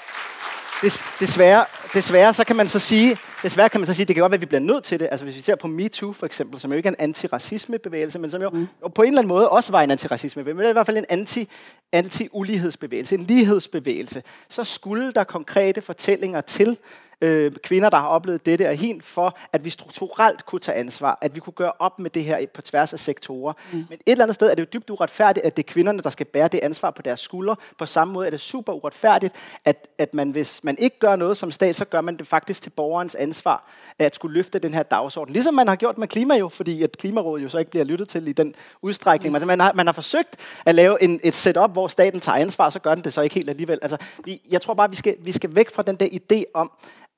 [0.83, 4.21] des, desværre, desværre, så kan man så sige, desværre kan man så sige, det kan
[4.21, 5.09] godt være, at vi bliver nødt til det.
[5.11, 8.31] Altså hvis vi ser på MeToo for eksempel, som jo ikke er en antiracismebevægelse, men
[8.31, 8.69] som jo mm.
[8.83, 10.87] og på en eller anden måde også var en antiracismebevægelse, men det er i hvert
[10.87, 11.49] fald en anti,
[11.93, 16.77] anti-ulighedsbevægelse, en lighedsbevægelse, så skulle der konkrete fortællinger til,
[17.21, 21.19] øh, kvinder, der har oplevet dette og hin, for at vi strukturelt kunne tage ansvar,
[21.21, 23.53] at vi kunne gøre op med det her på tværs af sektorer.
[23.73, 23.79] Mm.
[23.89, 26.11] Men et eller andet sted er det jo dybt uretfærdigt, at det er kvinderne, der
[26.11, 27.57] skal bære det ansvar på deres skuldre.
[27.79, 31.37] På samme måde er det super uretfærdigt, at, at man, hvis man ikke gør noget
[31.37, 34.83] som stat, så gør man det faktisk til borgerens ansvar at skulle løfte den her
[34.83, 35.33] dagsorden.
[35.33, 38.09] Ligesom man har gjort med klima jo, fordi at Klimarådet jo så ikke bliver lyttet
[38.09, 39.31] til i den udstrækning.
[39.31, 39.35] Mm.
[39.35, 42.71] Altså, man, har, man har forsøgt at lave en, et setup, hvor staten tager ansvar,
[42.71, 43.79] så gør den det så ikke helt alligevel.
[43.83, 46.71] Altså, vi, jeg tror bare, vi skal, vi skal væk fra den der idé om,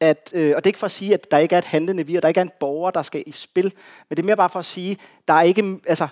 [0.02, 2.06] at, øh, og det er ikke for at sige, at der ikke er et handlende
[2.06, 3.72] vi, og der ikke er en borger, der skal i spil,
[4.08, 6.08] men det er mere bare for at sige, der er ikke, altså,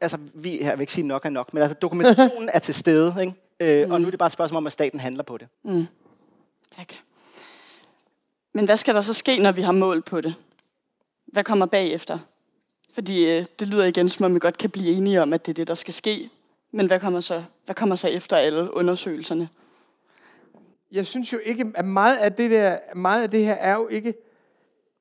[0.00, 3.14] altså vi, jeg vil ikke sige nok er nok, men altså dokumentationen er til stede,
[3.20, 3.34] ikke?
[3.60, 3.92] Øh, mm.
[3.92, 5.48] og nu er det bare et spørgsmål om, at staten handler på det.
[5.64, 5.86] Mm.
[6.76, 6.92] Tak.
[8.52, 10.34] Men hvad skal der så ske, når vi har mål på det?
[11.26, 12.18] Hvad kommer bagefter?
[12.94, 15.52] Fordi øh, det lyder igen, som om vi godt kan blive enige om, at det
[15.52, 16.30] er det, der skal ske.
[16.72, 19.48] Men hvad kommer så, hvad kommer så efter alle undersøgelserne?
[20.92, 23.88] Jeg synes jo ikke, at meget af det, der, meget af det her er jo
[23.88, 24.14] ikke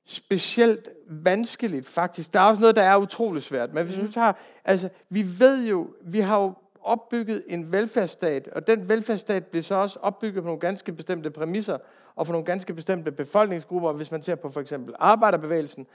[0.05, 2.33] specielt vanskeligt, faktisk.
[2.33, 3.73] Der er også noget, der er utrolig svært.
[3.73, 4.05] Men hvis mm.
[4.05, 4.33] du tager,
[4.65, 9.75] altså, vi ved jo, vi har jo opbygget en velfærdsstat, og den velfærdsstat bliver så
[9.75, 11.77] også opbygget på nogle ganske bestemte præmisser,
[12.15, 13.91] og for nogle ganske bestemte befolkningsgrupper.
[13.91, 15.87] Hvis man ser på for eksempel arbejderbevægelsen,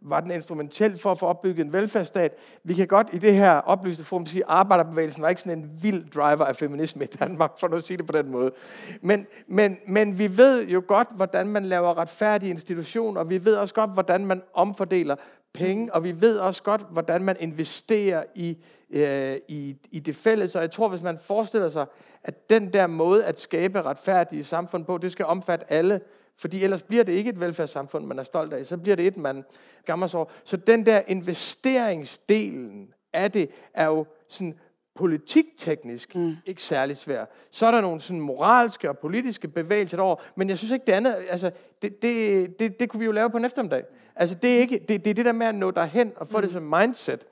[0.00, 2.34] var den instrumentel for at få opbygget en velfærdsstat.
[2.64, 5.70] Vi kan godt i det her oplyste forum sige, at arbejderbevægelsen var ikke sådan en
[5.82, 8.52] vild driver af feminisme i Danmark, for nu at sige det på den måde.
[9.00, 13.56] Men, men, men vi ved jo godt, hvordan man laver retfærdige institutioner, og vi ved
[13.56, 15.16] også godt, hvordan man omfordeler
[15.54, 18.58] penge, og vi ved også godt, hvordan man investerer i,
[18.90, 20.56] øh, i, i det fælles.
[20.56, 21.86] Og jeg tror, hvis man forestiller sig,
[22.24, 26.00] at den der måde at skabe retfærdige samfund på, det skal omfatte alle,
[26.38, 28.66] fordi ellers bliver det ikke et velfærdssamfund, man er stolt af.
[28.66, 29.44] Så bliver det et, man
[29.84, 30.28] gammer sig over.
[30.44, 34.58] Så den der investeringsdelen af det, er jo sådan
[34.94, 36.36] politikteknisk mm.
[36.46, 37.24] ikke særlig svær.
[37.50, 40.92] Så er der nogle sådan moralske og politiske bevægelser derovre, men jeg synes ikke det
[40.92, 41.50] andet, altså
[41.82, 43.84] det, det, det, det kunne vi jo lave på en eftermiddag.
[44.16, 46.36] Altså det er, ikke, det, det er det der med at nå derhen og få
[46.38, 46.42] mm.
[46.42, 47.26] det som mindset,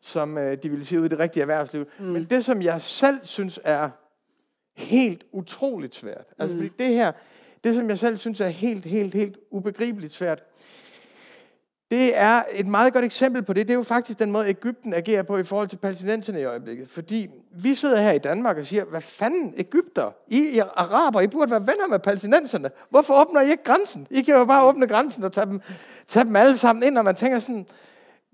[0.00, 1.86] som øh, de ville sige ud i det rigtige erhvervsliv.
[1.98, 2.04] Mm.
[2.04, 3.90] Men det, som jeg selv synes er
[4.76, 6.62] helt utroligt svært, altså mm.
[6.62, 7.12] fordi det her,
[7.64, 10.42] det, som jeg selv synes er helt, helt, helt ubegribeligt svært,
[11.90, 13.68] det er et meget godt eksempel på det.
[13.68, 16.88] Det er jo faktisk den måde, Ægypten agerer på i forhold til palæstinenserne i øjeblikket.
[16.88, 21.26] Fordi vi sidder her i Danmark og siger, hvad fanden, Ægypter, I, er araber, I
[21.26, 22.70] burde være venner med palæstinenserne.
[22.90, 24.06] Hvorfor åbner I ikke grænsen?
[24.10, 25.60] I kan jo bare åbne grænsen og tage dem,
[26.08, 27.66] tage dem alle sammen ind, og man tænker sådan,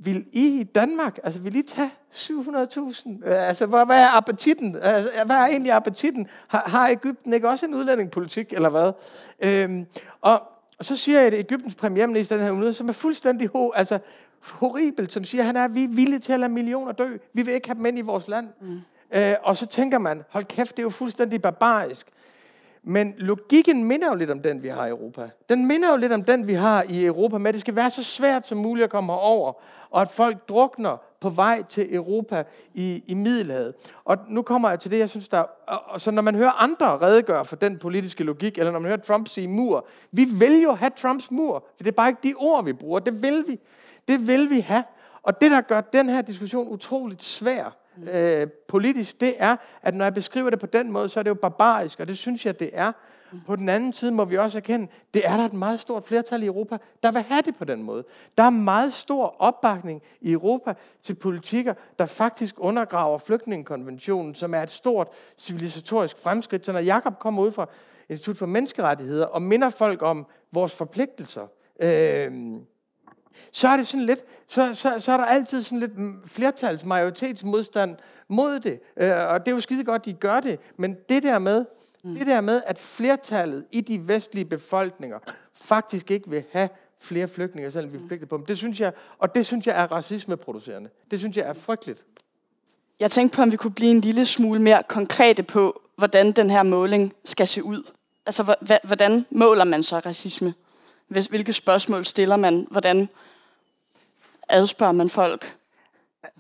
[0.02, 3.28] vil I i Danmark, altså vil I tage 700.000?
[3.28, 4.76] Øh, altså, hvad, hvad er appetitten?
[4.82, 6.26] Altså, hvad er egentlig appetitten?
[6.48, 8.92] Har, har Ægypten ikke også en udlændingepolitik, eller hvad?
[9.40, 9.86] Øhm,
[10.20, 10.42] og,
[10.78, 13.98] og så siger jeg, at Ægyptens premierminister den her uge, som er fuldstændig ho, altså,
[14.40, 17.16] horribelt, som siger, at han er, vi er villige til at lade millioner dø.
[17.32, 18.48] Vi vil ikke have dem ind i vores land.
[18.60, 18.80] Mm.
[19.14, 22.06] Øh, og så tænker man, hold kæft, det er jo fuldstændig barbarisk.
[22.82, 25.30] Men logikken minder jo lidt om den, vi har i Europa.
[25.48, 27.90] Den minder jo lidt om den, vi har i Europa, med at det skal være
[27.90, 29.52] så svært som muligt at komme herover,
[29.90, 33.74] og at folk drukner på vej til Europa i, i Middelhavet.
[34.04, 36.86] Og nu kommer jeg til det, jeg synes, der og så når man hører andre
[36.86, 40.72] redegøre for den politiske logik, eller når man hører Trump sige mur, vi vil jo
[40.72, 43.60] have Trumps mur, for det er bare ikke de ord, vi bruger, det vil vi.
[44.08, 44.84] Det vil vi have.
[45.22, 47.76] Og det, der gør den her diskussion utroligt svær,
[48.12, 51.30] øh, politisk, det er, at når jeg beskriver det på den måde, så er det
[51.30, 52.92] jo barbarisk, og det synes jeg, det er.
[53.46, 56.42] På den anden side må vi også erkende, det er der et meget stort flertal
[56.42, 58.04] i Europa, der vil have det på den måde.
[58.38, 64.62] Der er meget stor opbakning i Europa til politikker, der faktisk undergraver flygtningekonventionen, som er
[64.62, 66.66] et stort civilisatorisk fremskridt.
[66.66, 67.66] Så når Jakob kommer ud fra
[68.08, 71.46] Institut for Menneskerettigheder og minder folk om vores forpligtelser,
[71.82, 72.32] øh,
[73.52, 75.92] så er det sådan lidt, så, så, så er der altid sådan lidt
[76.26, 77.96] flertals majoritetsmodstand
[78.28, 78.80] mod det.
[78.96, 80.58] Øh, og det er jo skide godt, de gør det.
[80.76, 81.64] Men det der med,
[82.04, 82.14] mm.
[82.14, 85.18] det der med, at flertallet i de vestlige befolkninger
[85.52, 86.68] faktisk ikke vil have
[87.00, 89.82] flere flygtninge, selvom vi er forpligtet på dem, det synes jeg, og det synes jeg
[89.82, 90.90] er racismeproducerende.
[91.10, 92.04] Det synes jeg er frygteligt.
[93.00, 96.50] Jeg tænkte på, om vi kunne blive en lille smule mere konkrete på, hvordan den
[96.50, 97.90] her måling skal se ud.
[98.26, 100.54] Altså, hvordan måler man så racisme?
[101.10, 102.66] Hvilke spørgsmål stiller man?
[102.70, 103.08] Hvordan
[104.48, 105.56] adspørger man folk?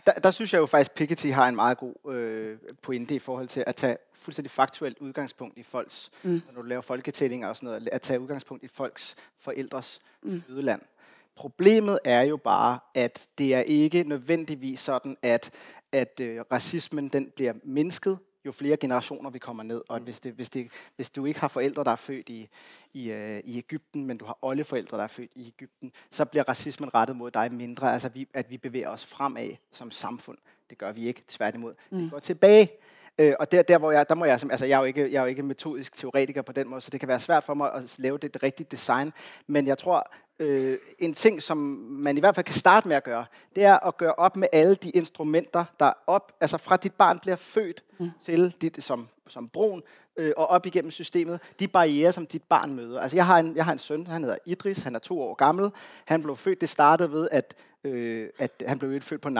[0.06, 3.18] Der, der synes jeg jo faktisk, at Piketty har en meget god øh, pointe i
[3.18, 6.42] forhold til at tage fuldstændig faktuelt udgangspunkt i folks, mm.
[6.52, 10.42] når du laver folketællinger og sådan noget, at tage udgangspunkt i folks forældres mm.
[10.42, 10.82] fødeland.
[11.36, 15.50] Problemet er jo bare, at det er ikke nødvendigvis sådan, at,
[15.92, 19.82] at øh, racismen den bliver mindsket, jo flere generationer vi kommer ned.
[19.88, 22.48] Og hvis, det, hvis, det, hvis du ikke har forældre, der er født i,
[22.92, 26.48] i, øh, i Ægypten, men du har oldeforældre, der er født i Ægypten, så bliver
[26.48, 27.92] racismen rettet mod dig mindre.
[27.92, 30.38] Altså vi, at vi bevæger os fremad som samfund.
[30.70, 31.74] Det gør vi ikke, tværtimod.
[31.90, 31.98] Mm.
[31.98, 32.70] Det går tilbage.
[33.20, 35.18] Øh, og der, der, hvor jeg, der må jeg, altså jeg er, jo ikke, jeg
[35.18, 37.72] er jo ikke metodisk teoretiker på den måde, så det kan være svært for mig
[37.74, 39.12] at lave det, det rigtige design.
[39.46, 41.56] Men jeg tror, øh, en ting, som
[41.88, 43.24] man i hvert fald kan starte med at gøre,
[43.56, 47.18] det er at gøre op med alle de instrumenter, der op, altså fra dit barn
[47.18, 48.10] bliver født mm.
[48.18, 49.82] til dit, som, som brun,
[50.16, 53.00] øh, og op igennem systemet, de barriere, som dit barn møder.
[53.00, 55.34] Altså jeg har en, jeg har en søn, han hedder Idris, han er to år
[55.34, 55.70] gammel.
[56.04, 57.54] Han blev født, det startede ved, at
[57.84, 59.32] øh, at han blev født på 9-11.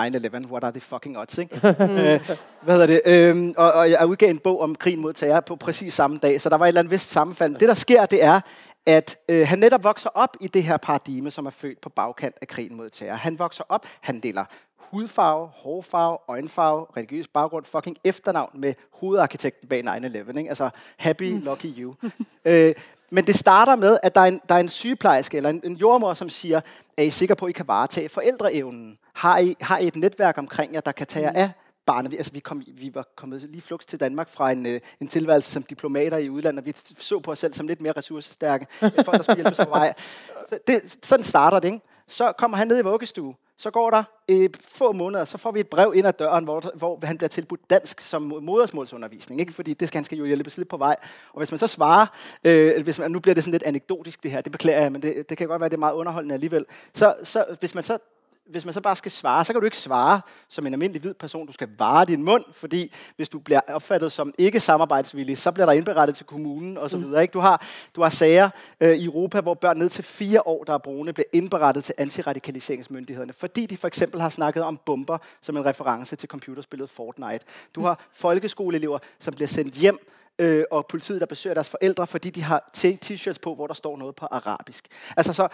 [0.50, 1.56] What are the fucking odds, ikke?
[1.66, 3.00] øh, hvad hedder det?
[3.06, 6.40] Øh, og, og jeg udgav en bog om krigen mod terror på præcis samme dag,
[6.40, 7.54] så der var et eller andet vist sammenfald.
[7.54, 8.40] Det, der sker, det er,
[8.86, 12.34] at øh, han netop vokser op i det her paradigme, som er født på bagkant
[12.40, 13.16] af krigen mod terror.
[13.16, 14.44] Han vokser op, han deler
[14.90, 20.38] hudfarve, hårfarve, øjenfarve, religiøs baggrund, fucking efternavn med hovedarkitekten bag 9-11.
[20.38, 20.48] Ikke?
[20.48, 21.42] Altså, happy, mm.
[21.44, 21.94] lucky you.
[22.44, 22.74] øh,
[23.10, 25.74] men det starter med, at der er en, der er en sygeplejerske eller en, en
[25.74, 26.60] jordmor, som siger,
[26.96, 28.98] er I sikre på, at I kan varetage forældreevnen?
[29.14, 31.50] Har I, har I et netværk omkring jer, der kan tage jer af
[31.86, 32.12] barnet?
[32.12, 35.52] Altså, vi, kom, vi var kommet lige flugt til Danmark fra en, øh, en tilværelse
[35.52, 39.04] som diplomater i udlandet, og vi så på os selv som lidt mere ressourcestærke, end
[39.04, 39.94] folk, der skulle hjælpe os på vej.
[40.48, 41.80] Så det, sådan starter det, ikke?
[42.08, 45.60] Så kommer han ned i vuggestue, så går der øh, få måneder, så får vi
[45.60, 49.40] et brev ind ad døren, hvor, hvor han bliver tilbudt dansk som modersmålsundervisning.
[49.40, 49.52] Ikke?
[49.52, 50.96] Fordi det skal han skal jo hjælpe lidt på vej.
[51.32, 52.06] Og hvis man så svarer,
[52.44, 55.02] øh, hvis man, nu bliver det sådan lidt anekdotisk det her, det beklager jeg, men
[55.02, 56.64] det, det kan godt være, det er meget underholdende alligevel.
[56.94, 57.98] Så, så hvis man så
[58.50, 61.14] hvis man så bare skal svare, så kan du ikke svare som en almindelig hvid
[61.14, 61.46] person.
[61.46, 65.66] Du skal vare din mund, fordi hvis du bliver opfattet som ikke samarbejdsvillig, så bliver
[65.66, 66.98] der indberettet til kommunen osv.
[66.98, 67.18] Mm.
[67.18, 67.32] Ikke?
[67.32, 70.74] Du, har, du har sager øh, i Europa, hvor børn ned til fire år, der
[70.74, 75.56] er brune, bliver indberettet til antiradikaliseringsmyndighederne, fordi de for eksempel har snakket om bomber som
[75.56, 77.44] en reference til computerspillet Fortnite.
[77.74, 79.98] Du har folkeskoleelever, som bliver sendt hjem
[80.40, 83.96] øh, og politiet, der besøger deres forældre, fordi de har t-shirts på, hvor der står
[83.96, 84.88] noget på arabisk.
[85.16, 85.48] Altså så,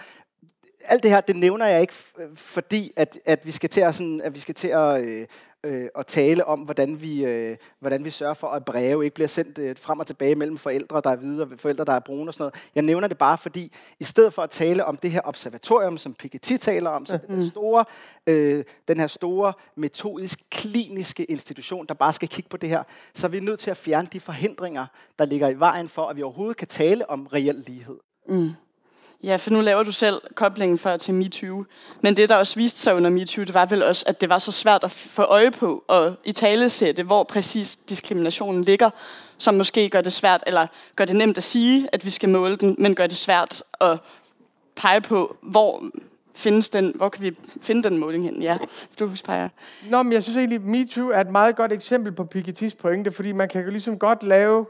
[0.85, 1.95] alt det her, det nævner jeg ikke,
[2.35, 5.27] fordi at, at vi skal til at, sådan, at, vi skal til at, øh,
[5.65, 9.29] øh, at tale om, hvordan vi, øh, hvordan vi sørger for, at breve ikke bliver
[9.29, 12.31] sendt øh, frem og tilbage mellem forældre, der er hvide, og forældre, der er brune
[12.31, 12.55] og sådan noget.
[12.75, 16.15] Jeg nævner det bare, fordi i stedet for at tale om det her observatorium, som
[16.15, 17.85] Piketty taler om, så den, store,
[18.27, 22.83] øh, den her store metodisk kliniske institution, der bare skal kigge på det her,
[23.15, 24.87] så er vi nødt til at fjerne de forhindringer,
[25.19, 27.97] der ligger i vejen for, at vi overhovedet kan tale om reel lighed.
[28.29, 28.51] Mm.
[29.23, 31.65] Ja, for nu laver du selv koblingen før til MeToo.
[32.01, 34.39] Men det, der også viste sig under MeToo, det var vel også, at det var
[34.39, 38.91] så svært at få øje på og i tale sætte, hvor præcis diskriminationen ligger,
[39.39, 42.57] som måske gør det svært, eller gør det nemt at sige, at vi skal måle
[42.57, 43.99] den, men gør det svært at
[44.77, 45.83] pege på, hvor
[46.35, 48.43] findes den, hvor kan vi finde den måling hen?
[48.43, 48.59] Ja,
[48.99, 49.49] du peger.
[49.91, 53.33] Nå, men jeg synes egentlig, MeToo er et meget godt eksempel på Pikettys pointe, fordi
[53.33, 54.67] man kan jo ligesom godt lave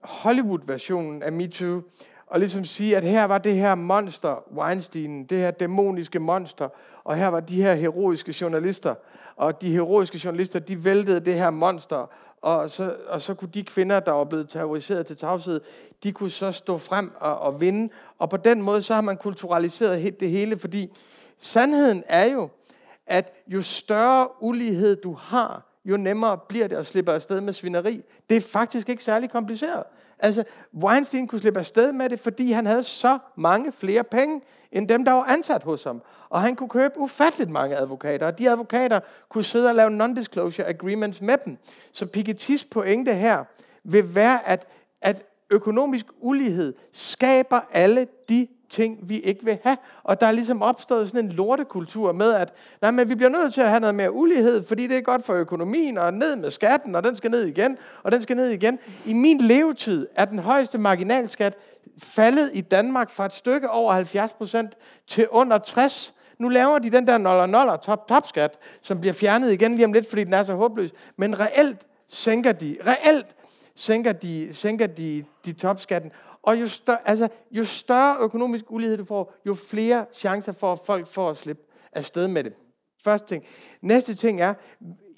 [0.00, 1.82] Hollywood-versionen af MeToo,
[2.26, 6.68] og ligesom sige, at her var det her monster, Weinstein, det her dæmoniske monster,
[7.04, 8.94] og her var de her heroiske journalister,
[9.36, 12.10] og de heroiske journalister, de væltede det her monster,
[12.42, 15.60] og så, og så kunne de kvinder, der var blevet terroriseret til tavshed,
[16.02, 19.16] de kunne så stå frem og, og vinde, og på den måde, så har man
[19.16, 20.90] kulturaliseret det hele, fordi
[21.38, 22.48] sandheden er jo,
[23.06, 28.02] at jo større ulighed du har, jo nemmere bliver det at slippe afsted med svineri.
[28.28, 29.82] Det er faktisk ikke særlig kompliceret.
[30.18, 30.44] Altså,
[30.84, 34.40] Weinstein kunne slippe afsted med det, fordi han havde så mange flere penge,
[34.72, 36.02] end dem, der var ansat hos ham.
[36.28, 40.64] Og han kunne købe ufatteligt mange advokater, og de advokater kunne sidde og lave non-disclosure
[40.64, 41.58] agreements med dem.
[41.92, 43.44] Så Pikettys pointe her
[43.84, 44.66] vil være, at,
[45.00, 49.76] at økonomisk ulighed skaber alle de ting, vi ikke vil have.
[50.02, 53.54] Og der er ligesom opstået sådan en lortekultur med, at nej, men vi bliver nødt
[53.54, 56.50] til at have noget mere ulighed, fordi det er godt for økonomien, og ned med
[56.50, 58.78] skatten, og den skal ned igen, og den skal ned igen.
[59.06, 61.54] I min levetid er den højeste marginalskat
[61.98, 64.74] faldet i Danmark fra et stykke over 70 procent
[65.06, 69.12] til under 60 nu laver de den der noller noller top top skat, som bliver
[69.12, 70.90] fjernet igen lige om lidt, fordi den er så håbløs.
[71.16, 73.26] Men reelt sænker de, reelt
[73.74, 76.10] sænker de, sænker de, de topskatten.
[76.44, 80.78] Og jo større, altså, jo større økonomisk ulighed du får, jo flere chancer for, at
[80.78, 82.52] folk får at slippe afsted med det.
[83.04, 83.44] første ting.
[83.82, 84.54] Næste ting er,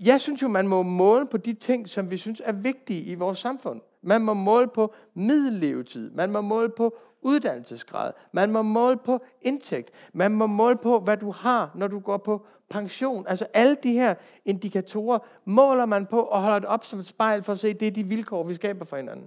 [0.01, 3.15] jeg synes jo, man må måle på de ting, som vi synes er vigtige i
[3.15, 3.81] vores samfund.
[4.03, 6.11] Man må måle på middellevetid.
[6.11, 8.13] Man må måle på uddannelsesgrad.
[8.33, 9.91] Man må måle på indtægt.
[10.13, 13.25] Man må måle på, hvad du har, når du går på pension.
[13.29, 17.43] Altså alle de her indikatorer måler man på og holder det op som et spejl
[17.43, 19.27] for at se, det er de vilkår, vi skaber for hinanden.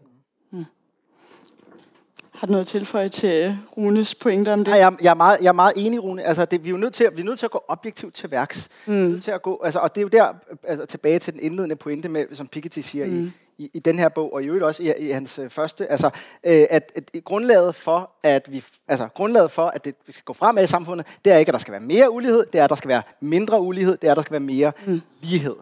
[2.39, 4.71] Har du noget at tilføje til Runes pointer om det?
[4.71, 6.23] Ja, jeg, jeg, er meget, jeg er meget enig, Rune.
[6.23, 8.13] Altså, det, vi, er jo nødt til, at, vi er nødt til at gå objektivt
[8.13, 8.69] til værks.
[8.85, 8.93] Mm.
[8.93, 11.75] nødt til at gå, altså, og det er jo der, altså, tilbage til den indledende
[11.75, 13.31] pointe, med, som Piketty siger mm.
[13.57, 15.87] i, i, i den her bog, og i øvrigt også i, i hans øh, første,
[15.91, 16.07] altså,
[16.43, 20.33] øh, at, at grundlaget for, at vi, altså, grundlaget for, at det vi skal gå
[20.33, 22.69] fremad i samfundet, det er ikke, at der skal være mere ulighed, det er, at
[22.69, 25.01] der skal være mindre ulighed, det er, at der skal være mere mm.
[25.21, 25.55] lighed.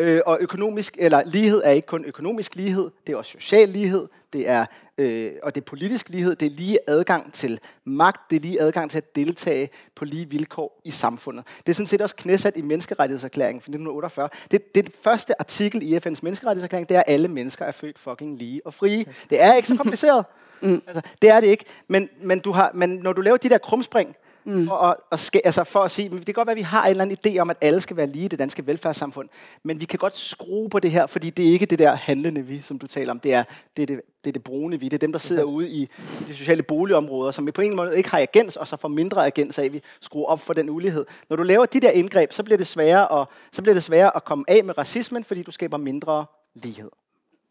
[0.00, 4.08] Øh, og økonomisk, eller lighed er ikke kun økonomisk lighed, det er også social lighed,
[4.32, 4.66] det er,
[4.98, 8.60] øh, og det er politisk lighed, det er lige adgang til magt, det er lige
[8.60, 11.44] adgang til at deltage på lige vilkår i samfundet.
[11.66, 14.28] Det er sådan set også knæsat i menneskerettighedserklæringen fra 1948.
[14.50, 18.38] Det, det, første artikel i FN's menneskerettighedserklæring, det er, at alle mennesker er født fucking
[18.38, 19.04] lige og frie.
[19.30, 20.24] Det er ikke så kompliceret.
[20.62, 20.82] Mm.
[20.86, 21.64] Altså, det er det ikke.
[21.88, 24.66] Men, men, du har, men når du laver de der krumspring, Mm.
[24.66, 26.84] For, at, at ske, altså for at sige, det kan godt være, at vi har
[26.84, 29.28] en eller anden idé om, at alle skal være lige i det danske velfærdssamfund,
[29.62, 32.42] men vi kan godt skrue på det her, fordi det er ikke det der handlende
[32.42, 33.44] vi, som du taler om, det er
[33.76, 35.88] det, er det, det, er det brune vi, det er dem, der sidder ude i
[36.28, 39.26] de sociale boligområder, som vi på en måde ikke har agens, og så får mindre
[39.26, 41.06] agens af, at vi skruer op for den ulighed.
[41.28, 44.16] Når du laver de der indgreb, så bliver det sværere at, så bliver det sværere
[44.16, 46.90] at komme af med racismen, fordi du skaber mindre lighed.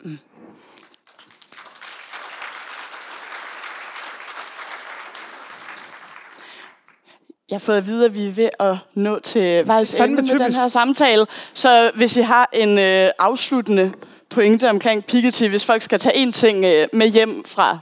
[0.03, 0.17] Mm.
[7.49, 10.39] Jeg har fået at vide, at vi er ved at nå til vejs ende med
[10.39, 11.25] den her samtale.
[11.53, 13.91] Så hvis I har en øh, afsluttende
[14.29, 17.79] pointe omkring Piketty, hvis folk skal tage en ting øh, med hjem fra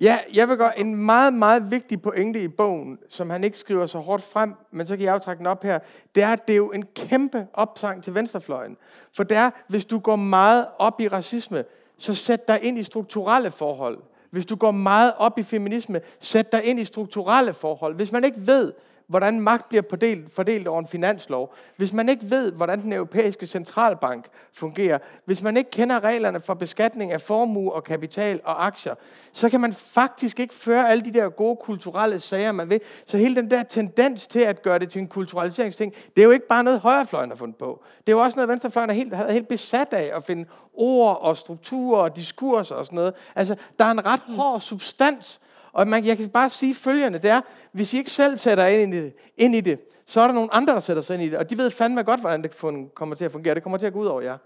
[0.00, 3.86] Ja, jeg vil gøre en meget, meget vigtig pointe i bogen, som han ikke skriver
[3.86, 5.78] så hårdt frem, men så kan jeg trække den op her.
[6.14, 8.76] Det er, at det er jo en kæmpe opsang til venstrefløjen.
[9.16, 11.64] For det er, hvis du går meget op i racisme,
[11.98, 13.98] så sæt dig ind i strukturelle forhold.
[14.30, 17.94] Hvis du går meget op i feminisme, sæt dig ind i strukturelle forhold.
[17.94, 18.72] Hvis man ikke ved,
[19.10, 23.46] hvordan magt bliver fordelt, fordelt over en finanslov, hvis man ikke ved, hvordan den europæiske
[23.46, 28.94] centralbank fungerer, hvis man ikke kender reglerne for beskatning af formue og kapital og aktier,
[29.32, 32.80] så kan man faktisk ikke føre alle de der gode kulturelle sager, man vil.
[33.06, 36.30] Så hele den der tendens til at gøre det til en kulturaliseringsting, det er jo
[36.30, 37.84] ikke bare noget højrefløjen har fundet på.
[38.06, 40.44] Det er jo også noget, venstrefløjen er helt, er helt besat af at finde
[40.74, 43.14] ord og strukturer og diskurser og sådan noget.
[43.34, 45.40] Altså, der er en ret hård substans
[45.72, 47.40] og man, jeg kan bare sige følgende, det er,
[47.72, 50.54] hvis I ikke selv sætter ind i, det, ind i det, så er der nogle
[50.54, 51.38] andre, der sætter sig ind i det.
[51.38, 52.56] Og de ved fandme godt, hvordan det
[52.94, 53.54] kommer til at fungere.
[53.54, 54.38] Det kommer til at gå ud over jer.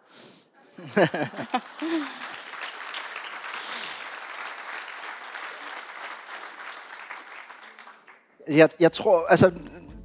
[8.61, 9.53] jeg, jeg tror, altså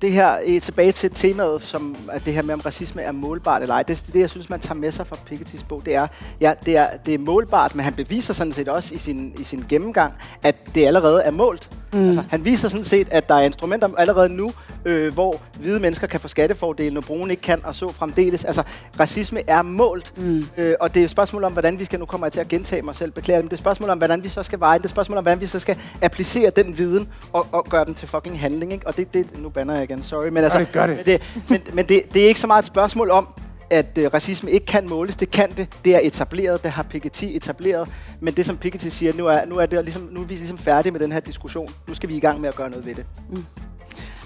[0.01, 3.61] det her, øh, tilbage til temaet, som at det her med, om racisme er målbart
[3.61, 6.07] eller ej, det, det jeg synes, man tager med sig fra Pikettys bog, det er,
[6.41, 9.43] ja, det er, det er målbart, men han beviser sådan set også i sin, i
[9.43, 11.69] sin gennemgang, at det allerede er målt.
[11.93, 12.05] Mm.
[12.05, 14.51] Altså, han viser sådan set, at der er instrumenter allerede nu,
[14.85, 18.45] øh, hvor hvide mennesker kan få skattefordele, når brune ikke kan, og så fremdeles.
[18.45, 18.63] Altså,
[18.99, 20.45] racisme er målt, mm.
[20.57, 22.47] øh, og det er et spørgsmål om, hvordan vi skal, nu kommer jeg til at
[22.47, 24.77] gentage mig selv, beklager, men det er et spørgsmål om, hvordan vi så skal veje,
[24.77, 27.85] det er et spørgsmål om, hvordan vi så skal applicere den viden, og, og gøre
[27.85, 28.87] den til fucking handling, ikke?
[28.87, 30.95] Og det, det, nu banner jeg igen, sorry, men altså, det gør det.
[30.95, 33.27] Men, det, men, men det, det er ikke så meget et spørgsmål om,
[33.71, 35.15] at øh, racisme ikke kan måles.
[35.15, 35.67] Det kan det.
[35.85, 36.63] Det er etableret.
[36.63, 37.89] Det har Piketty etableret.
[38.19, 40.57] Men det, som Piketty siger, nu er, nu er, det ligesom, nu er vi ligesom
[40.57, 41.73] færdige med den her diskussion.
[41.87, 43.05] Nu skal vi i gang med at gøre noget ved det.
[43.29, 43.45] Mm.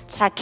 [0.07, 0.39] Tak.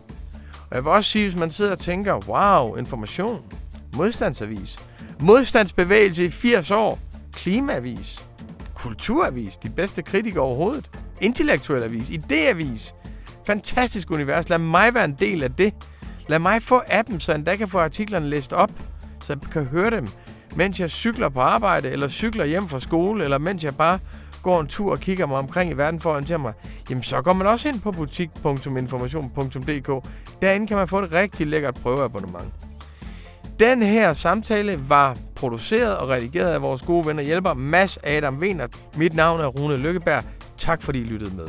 [0.71, 3.43] Og jeg vil også sige, hvis man sidder og tænker, wow, information,
[3.97, 4.79] modstandsavis,
[5.21, 6.99] modstandsbevægelse i 80 år,
[7.33, 8.27] klimaavis,
[8.75, 12.95] kulturavis, de bedste kritikere overhovedet, intellektuel avis, idéavis.
[13.47, 14.49] Fantastisk univers.
[14.49, 15.75] Lad mig være en del af det.
[16.29, 18.71] Lad mig få appen, så jeg kan få artiklerne læst op,
[19.23, 20.09] så jeg kan høre dem,
[20.57, 23.99] mens jeg cykler på arbejde, eller cykler hjem fra skole, eller mens jeg bare
[24.43, 26.53] går en tur og kigger mig omkring i verden for at orientere mig,
[26.91, 30.09] jamen så går man også ind på butik.information.dk.
[30.43, 32.55] Derinde kan man få et rigtig lækkert prøveabonnement.
[33.61, 38.67] Den her samtale var produceret og redigeret af vores gode venner hjælper Mads Adam Wiener.
[38.97, 40.25] Mit navn er Rune Lykkeberg.
[40.59, 41.49] Tak fordi I lyttede med.